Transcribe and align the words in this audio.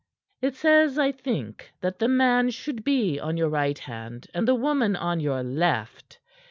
"It 0.41 0.55
says, 0.55 0.97
I 0.97 1.11
think, 1.11 1.73
that 1.81 1.99
the 1.99 2.07
man 2.07 2.49
should 2.49 2.83
be 2.83 3.19
on 3.19 3.37
your 3.37 3.49
right 3.49 3.77
hand 3.77 4.25
and 4.33 4.47
the 4.47 4.55
woman 4.55 4.95
on 4.95 5.19
your 5.19 5.43
left. 5.43 6.17